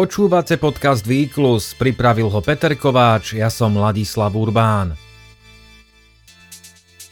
[0.00, 4.96] Počúvate podcast Výklus, pripravil ho Peter Kováč, ja som Ladislav Urbán.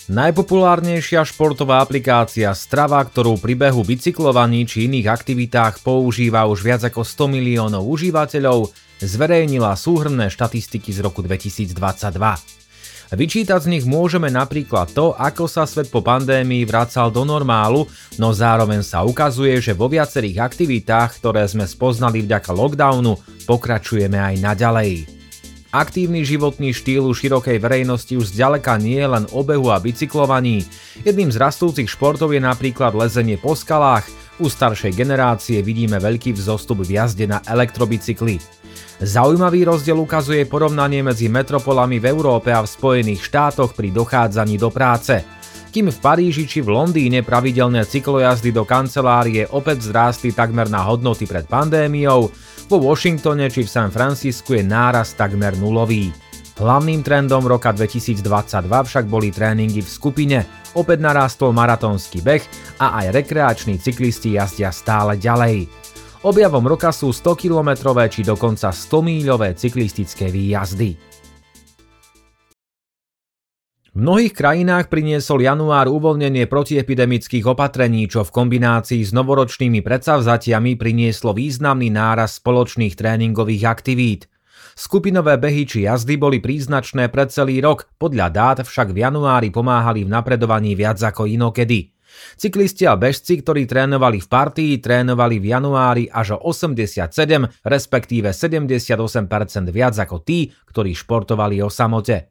[0.08, 7.04] Najpopulárnejšia športová aplikácia Strava, ktorú pri behu, bicyklovaní či iných aktivitách používa už viac ako
[7.04, 8.72] 100 miliónov užívateľov,
[9.04, 11.76] zverejnila súhrné štatistiky z roku 2022.
[13.08, 17.88] Vyčítať z nich môžeme napríklad to, ako sa svet po pandémii vracal do normálu,
[18.20, 23.16] no zároveň sa ukazuje, že vo viacerých aktivitách, ktoré sme spoznali vďaka lockdownu,
[23.48, 24.92] pokračujeme aj naďalej.
[25.72, 30.68] Aktívny životný štýl u širokej verejnosti už zďaleka nie je len obehu a bicyklovaní.
[31.04, 34.04] Jedným z rastúcich športov je napríklad lezenie po skalách,
[34.38, 38.38] u staršej generácie vidíme veľký vzostup v jazde na elektrobicykli.
[38.98, 44.74] Zaujímavý rozdiel ukazuje porovnanie medzi metropolami v Európe a v Spojených štátoch pri dochádzaní do
[44.74, 45.22] práce.
[45.70, 51.28] Kým v Paríži či v Londýne pravidelné cyklojazdy do kancelárie opäť vzrástli takmer na hodnoty
[51.28, 52.26] pred pandémiou,
[52.66, 56.10] vo Washingtone či v San Francisku je náraz takmer nulový.
[56.58, 58.26] Hlavným trendom roka 2022
[58.66, 60.38] však boli tréningy v skupine,
[60.78, 62.46] opäť narástol maratónsky beh
[62.78, 65.66] a aj rekreační cyklisti jazdia stále ďalej.
[66.22, 70.90] Objavom roka sú 100-kilometrové či dokonca 100-míľové cyklistické výjazdy.
[73.94, 81.34] V mnohých krajinách priniesol január uvoľnenie protiepidemických opatrení, čo v kombinácii s novoročnými predsavzatiami prinieslo
[81.34, 84.30] významný náraz spoločných tréningových aktivít.
[84.78, 90.06] Skupinové behy či jazdy boli príznačné pre celý rok, podľa dát však v januári pomáhali
[90.06, 91.90] v napredovaní viac ako inokedy.
[92.38, 97.10] Cyklisti a bežci, ktorí trénovali v partii, trénovali v januári až o 87,
[97.66, 98.78] respektíve 78%
[99.74, 102.30] viac ako tí, ktorí športovali o samote.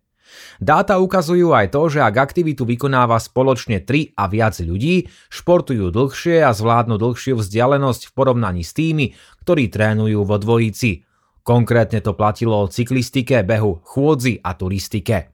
[0.59, 6.47] Dáta ukazujú aj to, že ak aktivitu vykonáva spoločne 3 a viac ľudí, športujú dlhšie
[6.47, 11.06] a zvládnu dlhšiu vzdialenosť v porovnaní s tými, ktorí trénujú vo dvojici.
[11.47, 15.31] Konkrétne to platilo o cyklistike, behu, chôdzi a turistike.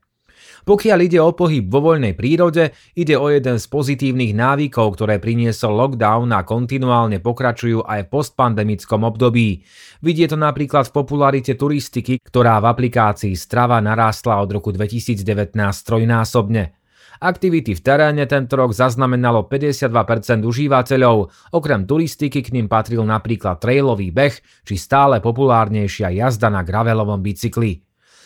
[0.64, 5.74] Pokiaľ ide o pohyb vo voľnej prírode, ide o jeden z pozitívnych návykov, ktoré priniesol
[5.74, 9.66] lockdown a kontinuálne pokračujú aj v postpandemickom období.
[10.06, 16.83] Vidie to napríklad v popularite turistiky, ktorá v aplikácii Strava narástla od roku 2019 trojnásobne.
[17.24, 24.12] Aktivity v teréne tento rok zaznamenalo 52% užívateľov, okrem turistiky k ním patril napríklad trailový
[24.12, 24.36] beh
[24.68, 27.80] či stále populárnejšia jazda na gravelovom bicykli.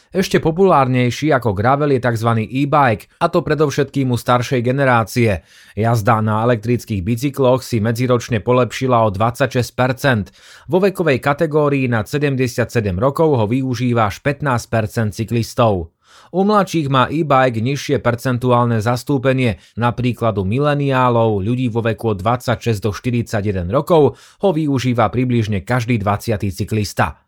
[0.08, 2.32] Ešte populárnejší ako gravel je tzv.
[2.48, 5.46] e-bike, a to predovšetkým u staršej generácie.
[5.78, 10.34] Jazda na elektrických bicykloch si medziročne polepšila o 26%.
[10.74, 12.66] Vo vekovej kategórii nad 77
[12.98, 15.97] rokov ho využíva až 15% cyklistov.
[16.36, 22.84] U mladších má e-bike nižšie percentuálne zastúpenie, napríklad u mileniálov, ľudí vo veku od 26
[22.84, 26.52] do 41 rokov ho využíva približne každý 20.
[26.52, 27.24] cyklista.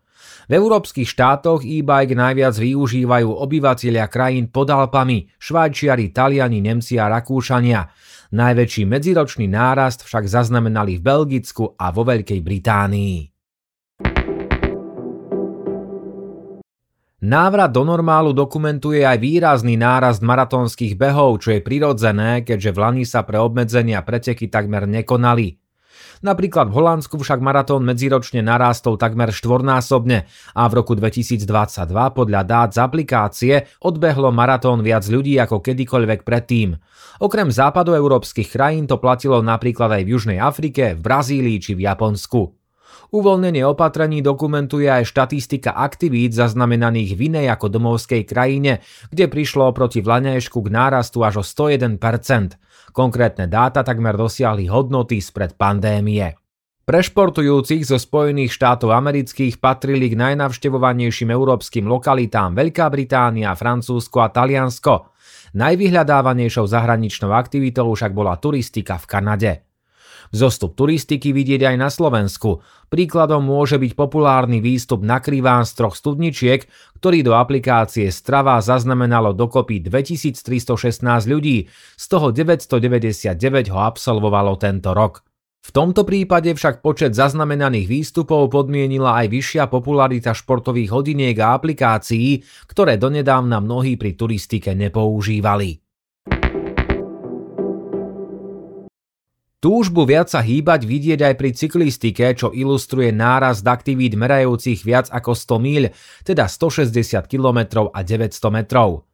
[0.50, 7.86] V európskych štátoch e-bike najviac využívajú obyvatelia krajín pod Alpami, Švajčiari, Taliani, Nemci a Rakúšania.
[8.34, 13.29] Najväčší medziročný nárast však zaznamenali v Belgicku a vo Veľkej Británii.
[17.20, 23.04] Návrat do normálu dokumentuje aj výrazný nárast maratónskych behov, čo je prirodzené, keďže v Lani
[23.04, 25.60] sa pre obmedzenia preteky takmer nekonali.
[26.24, 31.44] Napríklad v Holandsku však maratón medziročne narástol takmer štvornásobne a v roku 2022
[31.92, 33.54] podľa dát z aplikácie
[33.84, 36.76] odbehlo maratón viac ľudí ako kedykoľvek predtým.
[37.20, 42.59] Okrem západoeurópskych krajín to platilo napríklad aj v Južnej Afrike, v Brazílii či v Japonsku.
[43.10, 49.98] Uvoľnenie opatrení dokumentuje aj štatistika aktivít zaznamenaných v inej ako domovskej krajine, kde prišlo proti
[49.98, 51.98] vlaňajšku k nárastu až o 101%.
[52.90, 56.38] Konkrétne dáta takmer dosiahli hodnoty spred pandémie.
[56.90, 64.28] Pre športujúcich zo Spojených štátov amerických patrili k najnavštevovanejším európskym lokalitám Veľká Británia, Francúzsko a
[64.34, 65.14] Taliansko.
[65.54, 69.69] Najvyhľadávanejšou zahraničnou aktivitou však bola turistika v Kanade.
[70.30, 72.62] Zostup turistiky vidieť aj na Slovensku.
[72.86, 76.70] Príkladom môže byť populárny výstup na Kriván z troch studničiek,
[77.02, 81.66] ktorý do aplikácie Strava zaznamenalo dokopy 2316 ľudí,
[81.98, 85.26] z toho 999 ho absolvovalo tento rok.
[85.60, 92.40] V tomto prípade však počet zaznamenaných výstupov podmienila aj vyššia popularita športových hodiniek a aplikácií,
[92.70, 95.89] ktoré donedávna mnohí pri turistike nepoužívali.
[99.60, 105.36] Túžbu viac sa hýbať vidieť aj pri cyklistike, čo ilustruje nárast aktivít merajúcich viac ako
[105.36, 105.84] 100 míľ,
[106.24, 109.04] teda 160 km a 900 metrov.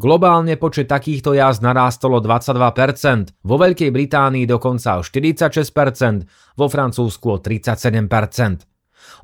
[0.00, 7.26] Globálne počet takýchto jazd narástol o 22%, vo Veľkej Británii dokonca o 46%, vo Francúzsku
[7.28, 8.64] o 37%.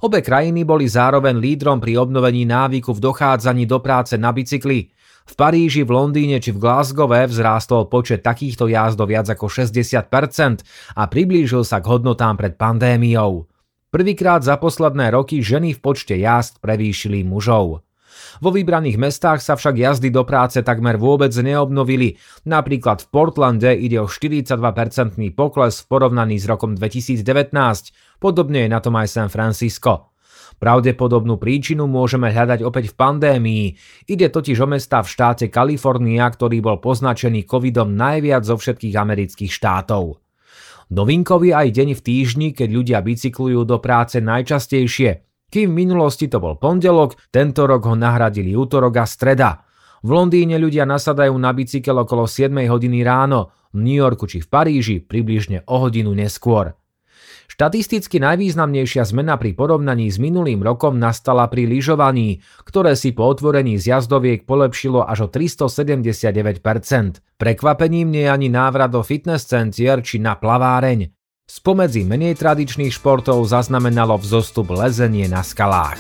[0.05, 4.93] Obe krajiny boli zároveň lídrom pri obnovení návyku v dochádzaní do práce na bicykli.
[5.27, 10.63] V Paríži, v Londýne či v Glasgowe vzrástol počet takýchto jazd do viac ako 60%
[10.95, 13.51] a priblížil sa k hodnotám pred pandémiou.
[13.91, 17.83] Prvýkrát za posledné roky ženy v počte jazd prevýšili mužov.
[18.41, 22.21] Vo vybraných mestách sa však jazdy do práce takmer vôbec neobnovili.
[22.45, 27.53] Napríklad v Portlande ide o 42-percentný pokles v porovnaní s rokom 2019.
[28.21, 30.16] Podobne je na tom aj San Francisco.
[30.57, 33.65] Pravdepodobnú príčinu môžeme hľadať opäť v pandémii.
[34.09, 39.53] Ide totiž o mesta v štáte Kalifornia, ktorý bol poznačený covidom najviac zo všetkých amerických
[39.53, 40.23] štátov.
[40.87, 45.27] Novinkový aj deň v týždni, keď ľudia bicyklujú do práce najčastejšie.
[45.51, 49.67] Kým v minulosti to bol pondelok, tento rok ho nahradili útorok a streda.
[50.07, 54.49] V Londýne ľudia nasadajú na bicykel okolo 7 hodiny ráno, v New Yorku či v
[54.49, 56.75] Paríži približne o hodinu neskôr.
[57.57, 63.81] Štatisticky najvýznamnejšia zmena pri porovnaní s minulým rokom nastala pri lyžovaní, ktoré si po otvorení
[63.81, 66.61] z jazdoviek polepšilo až o 379%.
[67.41, 71.09] Prekvapením nie je ani návrat do fitness centier či na plaváreň.
[71.49, 75.97] Spomedzi menej tradičných športov zaznamenalo vzostup lezenie na skalách.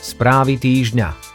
[0.00, 1.29] Správy týždňa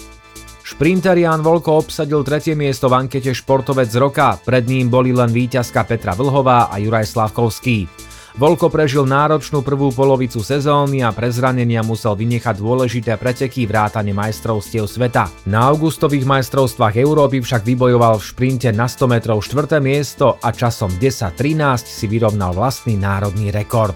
[0.75, 5.87] Šprinter Jan Volko obsadil tretie miesto v ankete Športovec roka, pred ním boli len víťazka
[5.87, 7.87] Petra Vlhová a Juraj Slavkovský.
[8.35, 14.83] Volko prežil náročnú prvú polovicu sezóny a pre zranenia musel vynechať dôležité preteky vrátane majstrovstiev
[14.91, 15.31] sveta.
[15.47, 19.79] Na augustových majstrovstvách Európy však vybojoval v šprinte na 100 metrov 4.
[19.79, 23.95] miesto a časom 10.13 si vyrovnal vlastný národný rekord.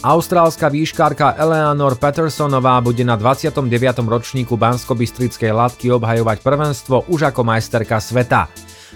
[0.00, 3.68] Austrálska výškárka Eleanor Pattersonová bude na 29.
[4.00, 8.48] ročníku Bansko-Bystrickej latky obhajovať prvenstvo už ako majsterka sveta.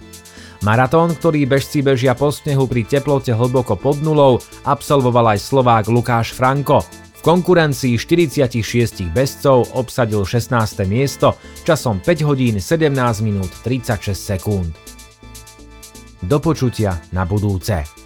[0.64, 6.32] Maratón, ktorý bežci bežia po snehu pri teplote hlboko pod nulou, absolvoval aj Slovák Lukáš
[6.32, 6.80] Franko.
[6.80, 10.88] V konkurencii 46 bežcov obsadil 16.
[10.88, 11.36] miesto
[11.68, 14.72] časom 5 hodín 17 minút 36 sekúnd.
[16.24, 18.03] Do počutia na budúce.